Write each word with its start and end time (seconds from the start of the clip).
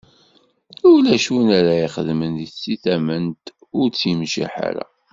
Ulac 0.91 1.25
win 1.33 1.49
ara 1.59 1.73
ixedmen 1.85 2.33
deg 2.39 2.61
tament 2.83 3.43
ur 3.79 3.87
tt-yemciḥ 3.89 4.53
ara. 4.67 4.85